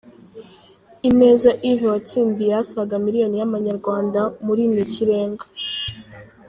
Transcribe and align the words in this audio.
Ineza 1.09 1.49
Yves 1.69 1.89
watsindiye 1.91 2.53
asaga 2.61 2.93
miliyoni 3.05 3.35
y'amanyarwanda 3.41 4.19
muri 4.45 4.63
Ni 4.71 4.79
Ikirenga. 4.85 5.45